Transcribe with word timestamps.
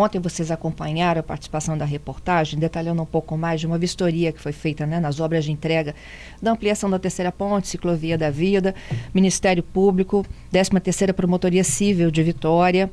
Ontem 0.00 0.18
vocês 0.18 0.50
acompanharam 0.50 1.20
a 1.20 1.22
participação 1.22 1.76
da 1.76 1.84
reportagem, 1.84 2.58
detalhando 2.58 3.02
um 3.02 3.06
pouco 3.06 3.36
mais 3.36 3.60
de 3.60 3.66
uma 3.66 3.76
vistoria 3.76 4.32
que 4.32 4.40
foi 4.40 4.50
feita 4.50 4.86
né, 4.86 4.98
nas 4.98 5.20
obras 5.20 5.44
de 5.44 5.52
entrega 5.52 5.94
da 6.40 6.52
ampliação 6.52 6.88
da 6.88 6.98
terceira 6.98 7.30
ponte, 7.30 7.68
ciclovia 7.68 8.16
da 8.16 8.30
vida, 8.30 8.74
Ministério 9.12 9.62
Público, 9.62 10.24
13 10.50 10.70
terceira 10.80 11.12
Promotoria 11.12 11.62
Civil 11.62 12.10
de 12.10 12.22
Vitória. 12.22 12.90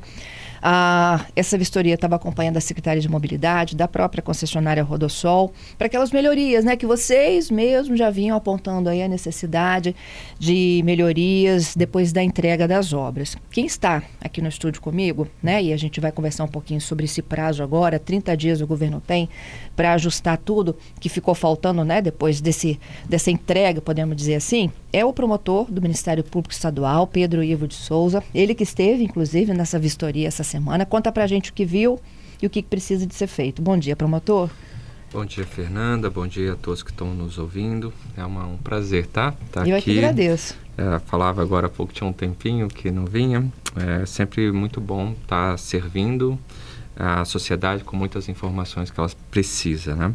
Ah, 0.62 1.24
essa 1.36 1.56
vistoria 1.56 1.94
estava 1.94 2.16
acompanhando 2.16 2.56
a 2.56 2.60
Secretaria 2.60 3.00
de 3.00 3.08
Mobilidade, 3.08 3.76
da 3.76 3.86
própria 3.86 4.22
concessionária 4.22 4.82
Rodosol, 4.82 5.52
para 5.76 5.86
aquelas 5.86 6.10
melhorias, 6.10 6.64
né? 6.64 6.76
Que 6.76 6.86
vocês 6.86 7.50
mesmos 7.50 7.98
já 7.98 8.10
vinham 8.10 8.36
apontando 8.36 8.88
aí 8.88 9.02
a 9.02 9.08
necessidade 9.08 9.94
de 10.38 10.82
melhorias 10.84 11.74
depois 11.76 12.12
da 12.12 12.22
entrega 12.22 12.66
das 12.66 12.92
obras. 12.92 13.36
Quem 13.50 13.66
está 13.66 14.02
aqui 14.20 14.40
no 14.40 14.48
estúdio 14.48 14.80
comigo, 14.80 15.28
né? 15.42 15.62
E 15.62 15.72
a 15.72 15.76
gente 15.76 16.00
vai 16.00 16.12
conversar 16.12 16.44
um 16.44 16.48
pouquinho 16.48 16.80
sobre 16.80 17.04
esse 17.04 17.22
prazo 17.22 17.62
agora, 17.62 17.98
30 17.98 18.36
dias 18.36 18.60
o 18.60 18.66
governo 18.66 19.00
tem 19.00 19.28
para 19.76 19.92
ajustar 19.92 20.36
tudo 20.38 20.76
que 20.98 21.08
ficou 21.08 21.34
faltando, 21.34 21.84
né? 21.84 22.02
Depois 22.02 22.40
desse, 22.40 22.80
dessa 23.08 23.30
entrega, 23.30 23.80
podemos 23.80 24.16
dizer 24.16 24.34
assim, 24.34 24.72
é 24.92 25.04
o 25.04 25.12
promotor 25.12 25.70
do 25.70 25.80
Ministério 25.80 26.24
Público 26.24 26.52
Estadual, 26.52 27.06
Pedro 27.06 27.44
Ivo 27.44 27.68
de 27.68 27.74
Souza. 27.74 28.22
Ele 28.34 28.54
que 28.54 28.64
esteve, 28.64 29.04
inclusive, 29.04 29.54
nessa 29.54 29.78
vistoria 29.78 30.26
essa 30.26 30.42
semana. 30.48 30.84
Conta 30.84 31.12
pra 31.12 31.26
gente 31.26 31.50
o 31.50 31.54
que 31.54 31.64
viu 31.64 32.00
e 32.42 32.46
o 32.46 32.50
que 32.50 32.62
precisa 32.62 33.06
de 33.06 33.14
ser 33.14 33.26
feito. 33.26 33.62
Bom 33.62 33.76
dia, 33.76 33.94
promotor. 33.94 34.50
Bom 35.12 35.24
dia, 35.24 35.46
Fernanda. 35.46 36.10
Bom 36.10 36.26
dia 36.26 36.52
a 36.52 36.56
todos 36.56 36.82
que 36.82 36.90
estão 36.90 37.14
nos 37.14 37.38
ouvindo. 37.38 37.92
É 38.16 38.24
uma, 38.24 38.44
um 38.46 38.56
prazer, 38.58 39.06
tá? 39.06 39.32
tá 39.52 39.66
Eu 39.66 39.76
aqui. 39.76 39.90
Eu 39.90 39.94
que 39.94 39.98
agradeço. 39.98 40.54
É, 40.76 40.98
falava 41.00 41.40
agora 41.42 41.66
há 41.66 41.70
pouco, 41.70 41.92
tinha 41.92 42.08
um 42.08 42.12
tempinho 42.12 42.68
que 42.68 42.90
não 42.90 43.06
vinha. 43.06 43.50
É 43.74 44.04
sempre 44.04 44.52
muito 44.52 44.80
bom 44.80 45.12
estar 45.12 45.52
tá 45.52 45.56
servindo 45.56 46.38
a 46.94 47.24
sociedade 47.24 47.84
com 47.84 47.96
muitas 47.96 48.28
informações 48.28 48.90
que 48.90 48.98
elas 48.98 49.14
precisam, 49.30 49.96
né? 49.96 50.14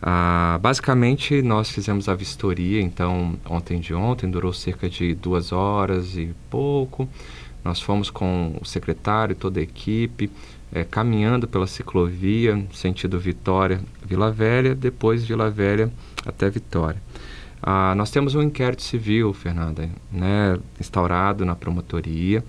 Ah, 0.00 0.58
basicamente, 0.60 1.42
nós 1.42 1.70
fizemos 1.70 2.08
a 2.08 2.14
vistoria, 2.14 2.80
então, 2.80 3.36
ontem 3.48 3.80
de 3.80 3.94
ontem, 3.94 4.30
durou 4.30 4.52
cerca 4.52 4.88
de 4.88 5.14
duas 5.14 5.52
horas 5.52 6.16
e 6.16 6.34
pouco. 6.48 7.08
Nós 7.68 7.82
fomos 7.82 8.08
com 8.08 8.56
o 8.58 8.64
secretário 8.64 9.34
e 9.34 9.36
toda 9.36 9.60
a 9.60 9.62
equipe, 9.62 10.30
é, 10.72 10.84
caminhando 10.84 11.46
pela 11.46 11.66
ciclovia, 11.66 12.64
sentido 12.72 13.20
Vitória, 13.20 13.78
Vila 14.02 14.32
Velha, 14.32 14.74
depois 14.74 15.22
Vila 15.22 15.50
Velha 15.50 15.92
até 16.24 16.48
Vitória. 16.48 16.98
Ah, 17.62 17.94
nós 17.94 18.10
temos 18.10 18.34
um 18.34 18.40
inquérito 18.40 18.80
civil, 18.80 19.34
Fernanda, 19.34 19.86
né, 20.10 20.58
instaurado 20.80 21.44
na 21.44 21.54
promotoria. 21.54 22.42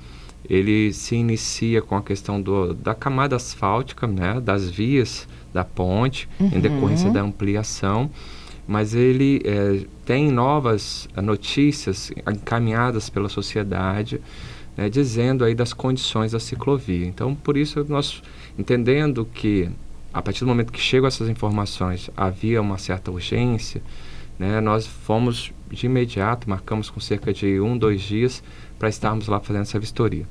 Ele 0.50 0.94
se 0.94 1.16
inicia 1.16 1.82
com 1.82 1.98
a 1.98 2.02
questão 2.02 2.42
do, 2.42 2.74
da 2.74 2.96
camada 2.96 3.36
asfáltica, 3.36 4.08
né, 4.08 4.40
das 4.40 4.70
vias 4.70 5.28
da 5.54 5.66
ponte, 5.66 6.30
uhum. 6.40 6.48
em 6.54 6.62
decorrência 6.62 7.12
da 7.12 7.22
ampliação 7.22 8.10
mas 8.70 8.94
ele 8.94 9.42
é, 9.46 9.84
tem 10.06 10.30
novas 10.30 11.10
notícias 11.16 12.12
encaminhadas 12.32 13.10
pela 13.10 13.28
sociedade 13.28 14.22
né, 14.80 14.90
dizendo 14.90 15.44
aí 15.44 15.54
das 15.54 15.74
condições 15.74 16.32
da 16.32 16.40
ciclovia. 16.40 17.06
Então, 17.06 17.36
por 17.36 17.58
isso 17.58 17.86
nós 17.90 18.24
entendendo 18.58 19.26
que 19.26 19.70
a 20.14 20.22
partir 20.22 20.40
do 20.40 20.48
momento 20.48 20.72
que 20.72 20.80
chegam 20.80 21.06
essas 21.06 21.28
informações 21.28 22.10
havia 22.16 22.62
uma 22.62 22.78
certa 22.78 23.12
urgência, 23.12 23.82
né, 24.40 24.62
nós 24.62 24.88
fomos 24.88 25.52
de 25.70 25.86
imediato, 25.86 26.50
marcamos 26.50 26.90
com 26.90 27.02
cerca 27.02 27.34
de 27.34 27.60
um, 27.60 27.78
dois 27.78 28.00
dias 28.00 28.42
para 28.80 28.88
estarmos 28.88 29.28
lá 29.28 29.42
fazendo 29.42 29.64
essa 29.64 29.78
vistoria. 29.78 30.26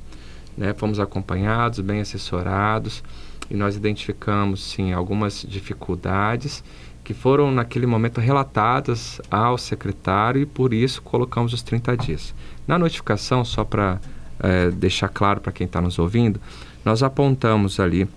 Né, 0.57 0.73
fomos 0.73 0.99
acompanhados, 0.99 1.79
bem 1.79 2.01
assessorados 2.01 3.03
e 3.51 3.53
nós 3.53 3.75
identificamos 3.75 4.63
sim 4.63 4.93
algumas 4.93 5.45
dificuldades 5.47 6.63
que 7.03 7.13
foram 7.13 7.51
naquele 7.51 7.85
momento 7.85 8.19
relatadas 8.19 9.21
ao 9.29 9.59
secretário 9.59 10.41
e 10.41 10.45
por 10.47 10.73
isso 10.73 11.03
colocamos 11.03 11.53
os 11.53 11.61
30 11.61 11.95
dias. 11.95 12.33
Na 12.67 12.79
notificação, 12.79 13.45
só 13.45 13.63
para 13.63 13.99
é, 14.39 14.69
deixar 14.71 15.09
claro 15.09 15.41
para 15.41 15.51
quem 15.51 15.65
está 15.65 15.81
nos 15.81 15.99
ouvindo, 15.99 16.39
nós 16.83 17.03
apontamos 17.03 17.79
ali 17.79 18.07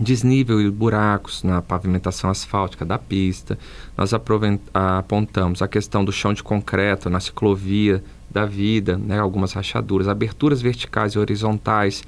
desnível 0.00 0.60
e 0.60 0.70
buracos 0.70 1.42
na 1.42 1.62
pavimentação 1.62 2.28
asfáltica 2.28 2.84
da 2.84 2.98
pista, 2.98 3.58
nós 3.96 4.12
apontamos 4.12 5.62
a 5.62 5.68
questão 5.68 6.04
do 6.04 6.12
chão 6.12 6.32
de 6.32 6.42
concreto 6.42 7.08
na 7.08 7.20
ciclovia 7.20 8.02
da 8.28 8.44
vida, 8.44 8.96
né, 8.96 9.18
algumas 9.18 9.52
rachaduras, 9.52 10.08
aberturas 10.08 10.60
verticais 10.60 11.12
e 11.12 11.18
horizontais 11.18 12.02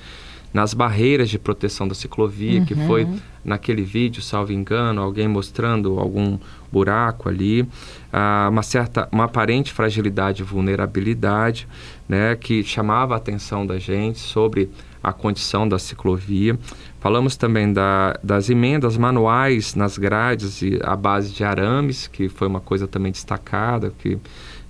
nas 0.57 0.73
barreiras 0.73 1.29
de 1.29 1.39
proteção 1.39 1.87
da 1.87 1.95
ciclovia, 1.95 2.61
uhum. 2.61 2.65
que 2.65 2.75
foi 2.87 3.05
uhum. 3.05 3.19
naquele 3.45 3.83
vídeo, 3.83 4.23
salvo 4.23 4.55
engano, 4.55 5.03
alguém 5.03 5.29
mostrando 5.29 6.01
algum 6.01 6.39
buraco 6.73 7.29
ali, 7.29 7.69
ah, 8.11 8.49
uma 8.51 8.63
certa, 8.63 9.07
uma 9.13 9.25
aparente 9.25 9.71
fragilidade 9.71 10.41
e 10.41 10.47
vulnerabilidade, 10.47 11.69
né, 12.09 12.35
que 12.37 12.65
chamava 12.65 13.13
a 13.13 13.19
atenção 13.19 13.67
da 13.67 13.79
gente 13.79 14.19
sobre 14.19 14.71
a 15.03 15.13
condição 15.13 15.69
da 15.69 15.79
ciclovia. 15.79 16.59
Falamos 17.01 17.37
também 17.37 17.71
da, 17.71 18.19
das 18.25 18.49
emendas 18.49 18.97
manuais 18.97 19.75
nas 19.75 19.99
grades 19.99 20.63
e 20.63 20.81
a 20.83 20.97
base 20.97 21.35
de 21.35 21.45
arames, 21.45 22.07
que 22.07 22.31
foi 22.31 22.49
uma 22.49 22.63
coisa 22.63 22.89
também 22.89 23.13
destacada, 23.13 23.93
que 23.99 24.19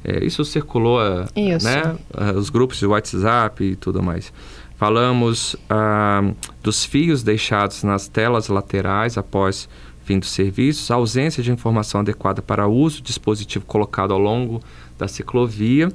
é, 0.07 0.25
isso 0.25 0.45
circulou, 0.45 1.01
isso. 1.35 1.67
né, 1.67 1.97
os 2.37 2.49
grupos 2.49 2.79
de 2.79 2.87
WhatsApp 2.87 3.65
e 3.65 3.75
tudo 3.75 4.01
mais. 4.01 4.33
Falamos 4.77 5.57
ah, 5.69 6.23
dos 6.63 6.85
fios 6.85 7.25
deixados 7.25 7.83
nas 7.83 8.07
telas 8.07 8.47
laterais 8.49 9.19
após 9.19 9.69
fim 10.05 10.21
dos 10.21 10.31
serviços, 10.31 10.89
ausência 10.91 11.43
de 11.43 11.51
informação 11.51 12.01
adequada 12.01 12.41
para 12.41 12.69
uso, 12.69 13.03
dispositivo 13.03 13.65
colocado 13.65 14.13
ao 14.13 14.21
longo 14.21 14.63
da 14.97 15.09
ciclovia. 15.09 15.91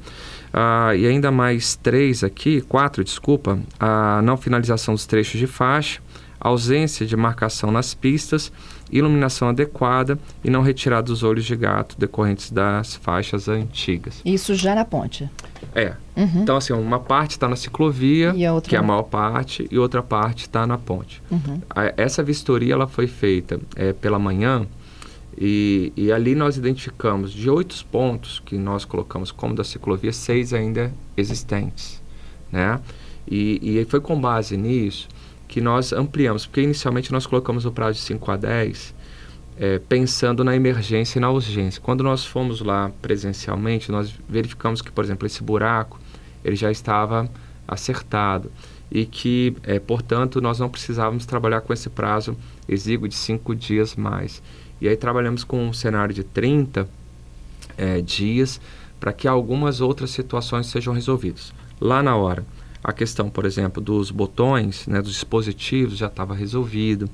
Ah, 0.54 0.94
e 0.94 1.08
ainda 1.08 1.32
mais 1.32 1.78
três 1.78 2.22
aqui, 2.22 2.60
quatro, 2.60 3.04
desculpa, 3.04 3.58
a 3.80 4.22
não 4.22 4.36
finalização 4.36 4.94
dos 4.94 5.06
trechos 5.06 5.40
de 5.40 5.48
faixa, 5.48 6.02
ausência 6.42 7.06
de 7.06 7.16
marcação 7.16 7.72
nas 7.72 7.94
pistas, 7.94 8.52
iluminação 8.92 9.50
adequada 9.50 10.20
e 10.44 10.50
não 10.50 10.62
retirada 10.62 11.04
dos 11.04 11.24
olhos 11.24 11.46
de 11.46 11.56
gato 11.56 11.96
decorrentes 11.98 12.52
das 12.52 12.96
faixas 12.96 13.48
antigas. 13.48 14.22
Isso 14.26 14.54
já 14.56 14.76
na 14.76 14.84
ponte? 14.84 15.30
É. 15.74 15.94
Uhum. 16.18 16.42
Então, 16.42 16.58
assim, 16.58 16.74
uma 16.74 17.00
parte 17.00 17.32
está 17.32 17.48
na 17.48 17.56
ciclovia, 17.56 18.34
que 18.64 18.76
é 18.76 18.80
a 18.80 18.84
maior 18.84 19.04
parte, 19.04 19.66
e 19.72 19.80
outra 19.80 20.04
parte 20.04 20.42
está 20.42 20.68
na 20.68 20.78
ponte. 20.78 21.22
Uhum. 21.32 21.62
A, 21.70 21.94
essa 21.96 22.22
vistoria 22.22 22.74
ela 22.74 22.88
foi 22.88 23.08
feita 23.08 23.60
é, 23.76 23.94
pela 23.94 24.20
manhã 24.20 24.68
e, 25.38 25.94
e, 25.96 26.12
ali 26.12 26.36
nós 26.36 26.58
identificamos 26.58 27.32
de 27.32 27.50
oito 27.50 27.86
pontos 27.86 28.42
que 28.46 28.58
nós 28.58 28.84
colocamos 28.84 29.32
como 29.32 29.56
da 29.56 29.64
ciclovia, 29.64 30.12
seis 30.12 30.54
ainda 30.54 30.92
existentes, 31.16 32.02
né? 32.52 32.80
E, 33.26 33.80
e 33.80 33.86
foi 33.86 34.02
com 34.02 34.20
base 34.20 34.58
nisso 34.58 35.08
que 35.52 35.60
nós 35.60 35.92
ampliamos, 35.92 36.46
porque 36.46 36.62
inicialmente 36.62 37.12
nós 37.12 37.28
colocamos 37.28 37.66
o 37.66 37.72
prazo 37.74 38.00
de 38.00 38.06
5 38.06 38.32
a 38.32 38.38
10, 38.38 38.96
é, 39.60 39.80
pensando 39.80 40.46
na 40.46 40.56
emergência 40.56 41.20
e 41.20 41.22
na 41.22 41.30
urgência. 41.30 41.82
Quando 41.82 42.06
nós 42.06 42.26
fomos 42.26 42.62
lá 42.62 42.90
presencialmente, 43.02 43.92
nós 43.92 44.18
verificamos 44.30 44.82
que, 44.82 44.90
por 44.90 45.04
exemplo, 45.04 45.28
esse 45.28 45.44
buraco 45.44 46.00
ele 46.42 46.56
já 46.56 46.72
estava 46.72 47.30
acertado 47.68 48.50
e 48.90 49.06
que, 49.06 49.54
é, 49.64 49.78
portanto, 49.78 50.40
nós 50.40 50.58
não 50.58 50.70
precisávamos 50.70 51.26
trabalhar 51.26 51.60
com 51.60 51.74
esse 51.74 51.90
prazo 51.90 52.38
exíguo 52.68 53.10
de 53.10 53.16
cinco 53.16 53.54
dias 53.54 53.94
mais. 53.94 54.42
E 54.80 54.88
aí 54.88 54.96
trabalhamos 54.96 55.44
com 55.44 55.68
um 55.68 55.74
cenário 55.74 56.16
de 56.16 56.24
30 56.24 56.88
é, 57.78 58.00
dias 58.00 58.62
para 59.02 59.12
que 59.12 59.28
algumas 59.28 59.82
outras 59.82 60.12
situações 60.12 60.68
sejam 60.68 60.94
resolvidas. 60.94 61.54
Lá 61.80 62.02
na 62.02 62.16
hora, 62.16 62.46
a 62.84 62.92
questão, 62.92 63.30
por 63.30 63.46
exemplo, 63.46 63.82
dos 63.82 64.10
botões, 64.10 64.88
né, 64.88 65.02
dos 65.02 65.14
dispositivos 65.14 65.98
já 65.98 66.08
estava 66.08 66.34
resolvido. 66.34 67.10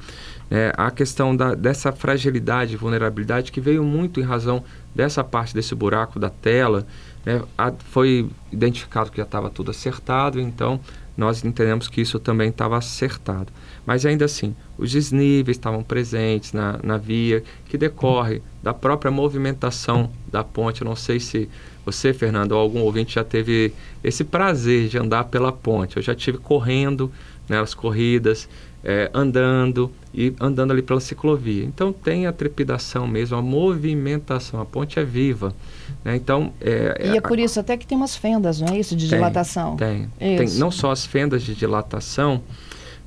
Né? 0.49 0.71
A 0.77 0.89
questão 0.91 1.35
da, 1.35 1.53
dessa 1.53 1.91
fragilidade 1.91 2.73
e 2.73 2.77
vulnerabilidade 2.77 3.51
que 3.51 3.59
veio 3.59 3.83
muito 3.83 4.19
em 4.19 4.23
razão 4.23 4.63
dessa 4.95 5.23
parte 5.23 5.53
desse 5.53 5.75
buraco 5.75 6.19
da 6.19 6.29
tela, 6.29 6.87
né? 7.25 7.41
a, 7.57 7.71
foi 7.71 8.29
identificado 8.51 9.11
que 9.11 9.17
já 9.17 9.23
estava 9.23 9.49
tudo 9.49 9.71
acertado, 9.71 10.39
então 10.39 10.79
nós 11.17 11.43
entendemos 11.43 11.87
que 11.87 11.99
isso 11.99 12.19
também 12.19 12.49
estava 12.49 12.77
acertado. 12.77 13.51
Mas 13.85 14.05
ainda 14.05 14.25
assim, 14.25 14.55
os 14.77 14.91
desníveis 14.91 15.57
estavam 15.57 15.83
presentes 15.83 16.53
na, 16.53 16.79
na 16.83 16.97
via, 16.97 17.43
que 17.65 17.77
decorre 17.77 18.41
da 18.61 18.73
própria 18.73 19.09
movimentação 19.09 20.11
da 20.27 20.43
ponte. 20.43 20.81
Eu 20.81 20.85
não 20.85 20.95
sei 20.95 21.19
se 21.19 21.49
você, 21.87 22.13
Fernando, 22.13 22.51
ou 22.51 22.59
algum 22.59 22.81
ouvinte 22.81 23.15
já 23.15 23.23
teve 23.23 23.73
esse 24.03 24.25
prazer 24.25 24.89
de 24.89 24.97
andar 24.97 25.23
pela 25.25 25.53
ponte. 25.53 25.95
Eu 25.95 26.03
já 26.03 26.13
tive 26.13 26.37
correndo 26.37 27.09
nas 27.47 27.73
né, 27.73 27.81
corridas, 27.81 28.49
é, 28.83 29.09
andando 29.13 29.89
e 30.13 30.33
andando 30.37 30.71
ali 30.71 30.81
pela 30.81 30.99
ciclovia. 30.99 31.63
Então 31.63 31.93
tem 31.93 32.27
a 32.27 32.33
trepidação 32.33 33.07
mesmo, 33.07 33.37
a 33.37 33.41
movimentação. 33.41 34.59
A 34.59 34.65
ponte 34.65 34.99
é 34.99 35.03
viva. 35.05 35.55
Né? 36.03 36.17
Então, 36.17 36.51
é, 36.59 37.05
e 37.05 37.09
é, 37.11 37.17
é 37.17 37.21
por 37.21 37.39
isso 37.39 37.57
até 37.57 37.77
que 37.77 37.87
tem 37.87 37.97
umas 37.97 38.17
fendas, 38.17 38.59
não 38.59 38.67
é 38.67 38.77
isso, 38.77 38.93
de 38.93 39.07
tem, 39.07 39.17
dilatação? 39.17 39.77
Tem, 39.77 40.09
tem. 40.19 40.49
Não 40.57 40.69
só 40.69 40.91
as 40.91 41.05
fendas 41.05 41.41
de 41.41 41.55
dilatação, 41.55 42.43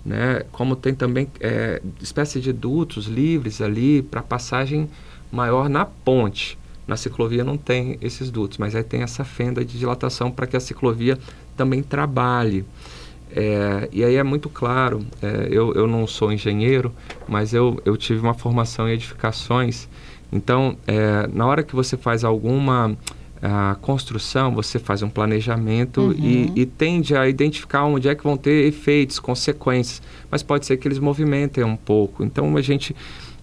né? 0.02 0.42
Como 0.52 0.74
tem 0.74 0.94
também 0.94 1.28
é, 1.38 1.82
espécie 2.00 2.40
de 2.40 2.50
dutos 2.50 3.04
livres 3.04 3.60
ali 3.60 4.00
para 4.00 4.22
passagem 4.22 4.88
maior 5.30 5.68
na 5.68 5.84
ponte. 5.84 6.58
Na 6.86 6.96
ciclovia 6.96 7.44
não 7.44 7.56
tem 7.56 7.98
esses 8.00 8.30
dutos, 8.30 8.58
mas 8.58 8.74
aí 8.74 8.82
tem 8.82 9.02
essa 9.02 9.24
fenda 9.24 9.64
de 9.64 9.78
dilatação 9.78 10.30
para 10.30 10.46
que 10.46 10.56
a 10.56 10.60
ciclovia 10.60 11.18
também 11.56 11.82
trabalhe. 11.82 12.64
É, 13.32 13.88
e 13.92 14.02
aí 14.02 14.16
é 14.16 14.22
muito 14.24 14.48
claro, 14.48 15.06
é, 15.22 15.48
eu, 15.50 15.72
eu 15.74 15.86
não 15.86 16.06
sou 16.06 16.32
engenheiro, 16.32 16.92
mas 17.28 17.54
eu, 17.54 17.80
eu 17.84 17.96
tive 17.96 18.20
uma 18.20 18.34
formação 18.34 18.88
em 18.88 18.92
edificações. 18.92 19.88
Então, 20.32 20.76
é, 20.86 21.28
na 21.32 21.46
hora 21.46 21.62
que 21.62 21.74
você 21.74 21.96
faz 21.96 22.24
alguma 22.24 22.96
a 23.42 23.74
construção, 23.80 24.54
você 24.54 24.78
faz 24.78 25.02
um 25.02 25.08
planejamento 25.08 26.02
uhum. 26.02 26.12
e, 26.12 26.52
e, 26.56 26.66
tende 26.66 27.16
a 27.16 27.26
identificar 27.26 27.84
onde 27.84 28.06
é 28.06 28.14
que 28.14 28.22
vão 28.22 28.36
ter 28.36 28.66
efeitos, 28.66 29.18
consequências, 29.18 30.02
mas 30.30 30.42
pode 30.42 30.66
ser 30.66 30.76
que 30.76 30.86
eles 30.86 30.98
movimentem 30.98 31.64
um 31.64 31.76
pouco. 31.76 32.22
Então 32.22 32.54
a 32.56 32.60
gente 32.60 32.94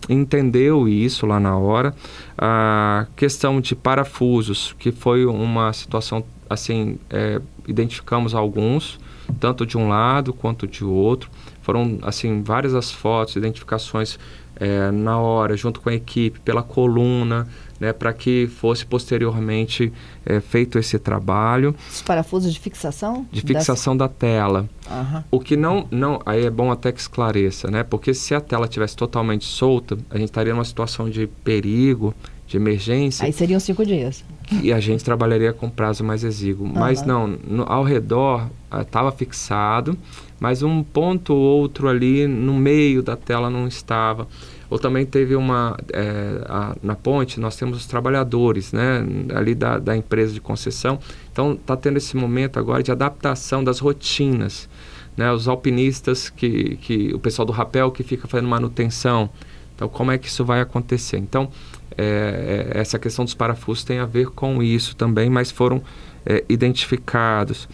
entendeu 0.09 0.87
isso 0.87 1.25
lá 1.25 1.39
na 1.39 1.57
hora. 1.57 1.93
A 2.37 3.07
questão 3.15 3.59
de 3.59 3.75
parafusos, 3.75 4.75
que 4.77 4.91
foi 4.91 5.25
uma 5.25 5.73
situação 5.73 6.23
assim, 6.49 6.97
é, 7.09 7.41
identificamos 7.67 8.33
alguns, 8.33 8.99
tanto 9.39 9.65
de 9.65 9.77
um 9.77 9.89
lado 9.89 10.33
quanto 10.33 10.67
de 10.67 10.83
outro. 10.83 11.29
Foram 11.61 11.99
assim 12.01 12.41
várias 12.41 12.73
as 12.73 12.91
fotos, 12.91 13.35
identificações 13.35 14.17
é, 14.55 14.89
na 14.91 15.19
hora, 15.19 15.55
junto 15.55 15.81
com 15.81 15.89
a 15.89 15.93
equipe, 15.93 16.39
pela 16.39 16.63
coluna 16.63 17.47
né, 17.79 17.93
para 17.93 18.13
que 18.13 18.47
fosse 18.47 18.85
posteriormente 18.85 19.91
é, 20.25 20.39
feito 20.39 20.79
esse 20.79 20.97
trabalho. 20.97 21.75
Os 21.89 22.01
parafusos 22.01 22.53
de 22.53 22.59
fixação? 22.59 23.25
De 23.31 23.41
fixação 23.41 23.95
das... 23.95 24.09
da 24.09 24.13
tela. 24.13 24.69
Uhum. 24.89 25.23
O 25.31 25.39
que 25.39 25.55
não, 25.55 25.87
não, 25.91 26.21
aí 26.25 26.45
é 26.45 26.49
bom 26.49 26.71
até 26.71 26.91
que 26.91 26.99
esclareça, 26.99 27.69
né? 27.69 27.83
Porque 27.83 28.13
se 28.13 28.33
a 28.33 28.41
tela 28.41 28.67
tivesse 28.67 28.95
totalmente 28.95 29.45
solta, 29.45 29.97
a 30.09 30.17
gente 30.17 30.29
estaria 30.29 30.53
numa 30.53 30.65
situação 30.65 31.09
de 31.09 31.27
perigo, 31.43 32.13
de 32.47 32.55
emergência. 32.55 33.25
Aí 33.25 33.33
seriam 33.33 33.59
cinco 33.59 33.85
dias. 33.85 34.23
E 34.63 34.71
a 34.71 34.79
gente 34.79 35.03
trabalharia 35.03 35.51
com 35.51 35.69
prazo 35.69 36.03
mais 36.03 36.23
exíguo. 36.23 36.65
Uhum. 36.65 36.73
Mas 36.73 37.05
não, 37.05 37.27
no, 37.27 37.63
ao 37.63 37.83
redor 37.83 38.49
estava 38.81 39.09
ah, 39.09 39.11
fixado, 39.11 39.97
mas 40.39 40.63
um 40.63 40.81
ponto 40.81 41.33
ou 41.33 41.59
outro 41.59 41.89
ali 41.89 42.25
no 42.25 42.53
meio 42.53 43.03
da 43.03 43.17
tela 43.17 43.49
não 43.49 43.67
estava. 43.67 44.27
Ou 44.69 44.77
também 44.77 45.05
teve 45.05 45.35
uma, 45.35 45.77
é, 45.93 46.41
a, 46.45 46.75
na 46.83 46.95
ponte, 46.95 47.39
nós 47.39 47.55
temos 47.55 47.77
os 47.77 47.85
trabalhadores, 47.85 48.73
né, 48.73 49.05
ali 49.33 49.55
da, 49.55 49.79
da 49.79 49.95
empresa 49.95 50.33
de 50.33 50.41
concessão. 50.41 50.99
Então, 51.31 51.53
está 51.53 51.77
tendo 51.77 51.97
esse 51.97 52.17
momento 52.17 52.59
agora 52.59 52.83
de 52.83 52.91
adaptação 52.91 53.63
das 53.63 53.79
rotinas, 53.79 54.67
né, 55.15 55.31
os 55.31 55.47
alpinistas, 55.47 56.29
que, 56.29 56.77
que 56.77 57.13
o 57.13 57.19
pessoal 57.19 57.45
do 57.45 57.53
rapel 57.53 57.91
que 57.91 58.03
fica 58.03 58.27
fazendo 58.27 58.49
manutenção. 58.49 59.29
Então, 59.75 59.87
como 59.87 60.11
é 60.11 60.17
que 60.17 60.27
isso 60.27 60.43
vai 60.43 60.59
acontecer? 60.59 61.17
Então, 61.17 61.49
é, 61.97 62.71
é, 62.73 62.79
essa 62.79 62.99
questão 62.99 63.23
dos 63.23 63.33
parafusos 63.33 63.83
tem 63.83 63.99
a 63.99 64.05
ver 64.05 64.29
com 64.29 64.61
isso 64.61 64.95
também, 64.95 65.29
mas 65.29 65.49
foram 65.49 65.81
é, 66.25 66.43
identificados. 66.49 67.69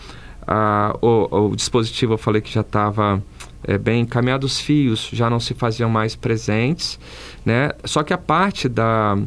Ah, 0.46 0.96
o, 1.02 1.50
o 1.50 1.56
dispositivo, 1.56 2.14
eu 2.14 2.18
falei 2.18 2.42
que 2.42 2.52
já 2.52 2.62
estava 2.62 3.22
é, 3.64 3.78
bem 3.78 4.02
encaminhado, 4.02 4.46
os 4.46 4.60
fios 4.60 5.10
já 5.12 5.30
não 5.30 5.40
se 5.40 5.54
faziam 5.54 5.90
mais 5.90 6.16
presentes, 6.16 7.00
né? 7.46 7.72
Só 7.84 8.04
que 8.04 8.14
a 8.14 8.18
parte 8.18 8.68
da, 8.68 9.18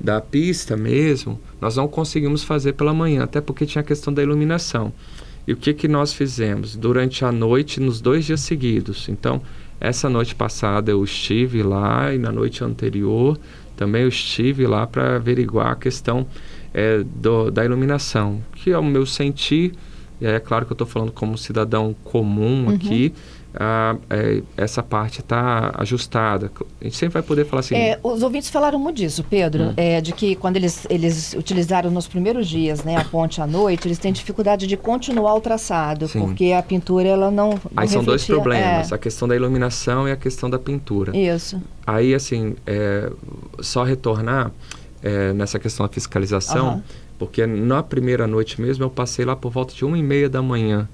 da 0.00 0.20
pista 0.20 0.76
mesmo, 0.76 1.40
nós 1.60 1.76
não 1.76 1.88
conseguimos 1.88 2.42
fazer 2.42 2.74
pela 2.74 2.94
manhã, 2.94 3.24
até 3.24 3.40
porque 3.40 3.66
tinha 3.66 3.82
a 3.82 3.84
questão 3.84 4.12
da 4.12 4.22
iluminação. 4.22 4.92
E 5.46 5.52
o 5.52 5.56
que, 5.56 5.74
que 5.74 5.86
nós 5.86 6.12
fizemos? 6.12 6.74
Durante 6.74 7.24
a 7.24 7.30
noite, 7.30 7.78
nos 7.78 8.00
dois 8.00 8.24
dias 8.24 8.40
seguidos. 8.40 9.08
Então, 9.08 9.42
essa 9.78 10.08
noite 10.08 10.34
passada 10.34 10.90
eu 10.90 11.04
estive 11.04 11.62
lá 11.62 12.14
e 12.14 12.18
na 12.18 12.32
noite 12.32 12.64
anterior 12.64 13.38
também 13.76 14.02
eu 14.02 14.08
estive 14.08 14.66
lá 14.66 14.86
para 14.86 15.16
averiguar 15.16 15.72
a 15.72 15.76
questão 15.76 16.26
é, 16.72 17.02
do, 17.04 17.50
da 17.50 17.64
iluminação, 17.64 18.40
que 18.54 18.70
é 18.70 18.78
o 18.78 18.84
meu 18.84 19.04
sentir, 19.06 19.72
e 20.20 20.26
aí 20.26 20.34
é 20.34 20.40
claro 20.40 20.64
que 20.64 20.72
eu 20.72 20.74
estou 20.74 20.86
falando 20.86 21.12
como 21.12 21.36
cidadão 21.36 21.94
comum 22.04 22.66
uhum. 22.66 22.74
aqui, 22.74 23.12
ah, 23.56 23.96
é, 24.10 24.42
essa 24.56 24.82
parte 24.82 25.20
está 25.20 25.72
ajustada. 25.78 26.50
A 26.80 26.84
gente 26.84 26.96
sempre 26.96 27.14
vai 27.14 27.22
poder 27.22 27.46
falar 27.46 27.60
assim. 27.60 27.76
É, 27.76 27.98
os 28.02 28.22
ouvintes 28.22 28.50
falaram 28.50 28.78
muito 28.78 28.96
disso, 28.96 29.24
Pedro, 29.28 29.64
hum. 29.64 29.74
é, 29.76 30.00
de 30.00 30.12
que 30.12 30.34
quando 30.34 30.56
eles, 30.56 30.86
eles 30.90 31.34
utilizaram 31.34 31.90
nos 31.90 32.08
primeiros 32.08 32.48
dias 32.48 32.82
né, 32.82 32.96
a 32.96 33.04
ponte 33.04 33.40
à 33.40 33.46
noite, 33.46 33.86
eles 33.86 33.98
têm 33.98 34.12
dificuldade 34.12 34.66
de 34.66 34.76
continuar 34.76 35.34
o 35.34 35.40
traçado, 35.40 36.08
Sim. 36.08 36.20
porque 36.20 36.52
a 36.52 36.62
pintura 36.62 37.08
ela 37.08 37.30
não. 37.30 37.50
não 37.50 37.60
Aí 37.76 37.86
são 37.86 38.02
dois 38.02 38.24
problemas: 38.24 38.90
é. 38.90 38.94
a 38.94 38.98
questão 38.98 39.28
da 39.28 39.36
iluminação 39.36 40.08
e 40.08 40.12
a 40.12 40.16
questão 40.16 40.50
da 40.50 40.58
pintura. 40.58 41.16
Isso. 41.16 41.62
Aí, 41.86 42.14
assim, 42.14 42.56
é, 42.66 43.10
só 43.60 43.84
retornar 43.84 44.50
é, 45.00 45.32
nessa 45.32 45.60
questão 45.60 45.86
da 45.86 45.92
fiscalização, 45.92 46.74
uhum. 46.74 46.82
porque 47.18 47.46
na 47.46 47.84
primeira 47.84 48.26
noite 48.26 48.60
mesmo 48.60 48.84
eu 48.84 48.90
passei 48.90 49.24
lá 49.24 49.36
por 49.36 49.52
volta 49.52 49.72
de 49.74 49.84
uma 49.84 49.96
e 49.96 50.02
meia 50.02 50.28
da 50.28 50.42
manhã 50.42 50.88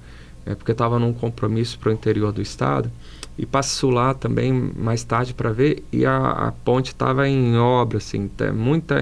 é 0.45 0.55
porque 0.55 0.71
estava 0.71 0.97
num 0.97 1.13
compromisso 1.13 1.77
para 1.79 1.89
o 1.89 1.93
interior 1.93 2.31
do 2.31 2.41
estado 2.41 2.91
e 3.37 3.45
passo 3.45 3.89
lá 3.89 4.13
também 4.13 4.51
mais 4.53 5.03
tarde 5.03 5.33
para 5.33 5.51
ver 5.51 5.83
e 5.91 6.05
a, 6.05 6.17
a 6.17 6.51
ponte 6.51 6.91
estava 6.91 7.27
em 7.27 7.57
obra 7.57 7.97
assim 7.97 8.27
tá, 8.27 8.51
muita 8.51 8.95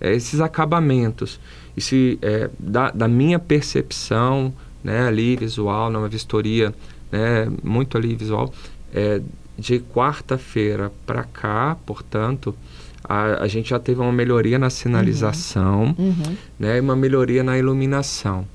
é, 0.00 0.14
esses 0.14 0.40
acabamentos 0.40 1.40
e 1.76 1.80
se 1.80 2.18
é, 2.22 2.48
da, 2.58 2.90
da, 2.90 3.08
minha 3.08 3.38
percepção 3.38 4.52
né 4.82 5.06
ali 5.06 5.36
visual 5.36 5.90
numa 5.90 6.08
vistoria 6.08 6.72
né 7.10 7.50
muito 7.62 7.96
ali 7.96 8.14
visual 8.14 8.52
é, 8.94 9.20
de 9.58 9.80
quarta-feira 9.80 10.92
para 11.04 11.24
cá 11.24 11.76
portanto 11.84 12.54
a, 13.02 13.42
a, 13.42 13.48
gente 13.48 13.70
já 13.70 13.78
teve 13.78 14.00
uma 14.00 14.12
melhoria 14.12 14.58
na 14.58 14.70
sinalização 14.70 15.94
uhum. 15.98 16.06
Uhum. 16.06 16.36
né 16.58 16.76
e 16.76 16.80
uma 16.80 16.96
melhoria 16.96 17.42
na 17.42 17.58
iluminação 17.58 18.46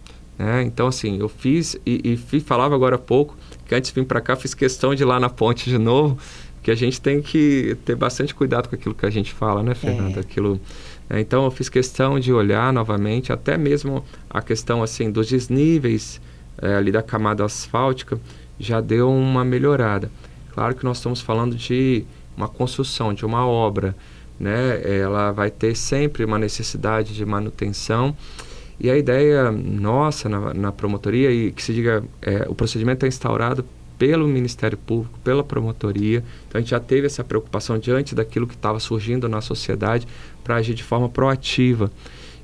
né? 0.42 0.64
Então, 0.64 0.88
assim, 0.88 1.20
eu 1.20 1.30
fiz 1.30 1.78
e, 1.86 2.18
e 2.34 2.40
falava 2.40 2.74
agora 2.74 2.96
há 2.96 3.00
pouco 3.00 3.38
que 3.64 3.76
antes 3.76 3.92
de 3.92 4.00
vir 4.00 4.08
para 4.08 4.20
cá 4.20 4.36
fiz 4.36 4.56
questão 4.56 4.96
de 4.96 5.04
ir 5.04 5.06
lá 5.06 5.20
na 5.20 5.30
ponte 5.30 5.70
de 5.70 5.78
novo, 5.78 6.18
que 6.64 6.72
a 6.72 6.76
gente 6.76 7.00
tem 7.00 7.22
que 7.22 7.78
ter 7.86 7.96
bastante 7.96 8.34
cuidado 8.34 8.68
com 8.68 8.74
aquilo 8.74 8.96
que 8.96 9.06
a 9.06 9.10
gente 9.12 9.32
fala, 9.32 9.62
né, 9.62 9.76
Fernanda? 9.76 10.18
É. 10.18 10.22
Aquilo, 10.22 10.60
né? 11.08 11.22
Então, 11.22 11.46
eu 11.46 11.52
fiz 11.52 11.70
questão 11.70 12.20
de 12.20 12.34
olhar 12.34 12.74
novamente, 12.74 13.32
até 13.32 13.56
mesmo 13.56 14.04
a 14.28 14.42
questão 14.42 14.82
assim 14.82 15.12
dos 15.12 15.28
desníveis 15.28 16.20
é, 16.60 16.76
ali 16.76 16.92
da 16.92 17.04
camada 17.04 17.46
asfáltica 17.46 18.20
já 18.60 18.82
deu 18.82 19.12
uma 19.12 19.46
melhorada. 19.46 20.12
Claro 20.56 20.74
que 20.74 20.84
nós 20.84 20.98
estamos 20.98 21.22
falando 21.22 21.56
de 21.56 22.04
uma 22.36 22.48
construção, 22.48 23.14
de 23.14 23.26
uma 23.28 23.46
obra, 23.46 23.96
né? 24.40 24.82
Ela 24.84 25.32
vai 25.32 25.52
ter 25.52 25.76
sempre 25.76 26.26
uma 26.26 26.40
necessidade 26.40 27.14
de 27.14 27.26
manutenção 27.26 28.16
e 28.80 28.90
a 28.90 28.98
ideia 28.98 29.52
nossa 29.52 30.28
na, 30.28 30.54
na 30.54 30.72
promotoria, 30.72 31.32
e 31.32 31.52
que 31.52 31.62
se 31.62 31.74
diga, 31.74 32.04
é, 32.22 32.46
o 32.48 32.56
procedimento 32.56 33.06
é 33.06 33.08
instaurado 33.08 33.66
pelo 33.98 34.28
Ministério 34.28 34.78
Público, 34.78 35.20
pela 35.24 35.44
promotoria. 35.44 36.24
Então 36.48 36.58
a 36.58 36.62
gente 36.62 36.72
já 36.72 36.80
teve 36.80 37.06
essa 37.06 37.24
preocupação 37.24 37.78
diante 37.78 38.16
daquilo 38.16 38.48
que 38.48 38.56
estava 38.56 38.80
surgindo 38.80 39.30
na 39.30 39.42
sociedade 39.42 40.08
para 40.44 40.56
agir 40.56 40.74
de 40.74 40.84
forma 40.84 41.08
proativa 41.08 41.92